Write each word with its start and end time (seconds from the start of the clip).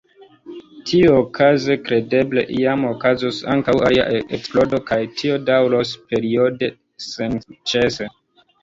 Tiuokaze, 0.91 1.77
kredeble, 1.89 2.45
iam 2.61 2.87
okazos 2.93 3.43
ankaŭ 3.57 3.77
alia 3.91 4.09
eksplodo 4.39 4.83
kaj 4.91 5.01
tio 5.21 5.41
daŭros 5.53 5.97
periode, 6.11 6.77
senĉese. 7.13 8.15